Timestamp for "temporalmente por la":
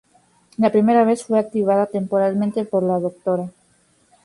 1.85-2.99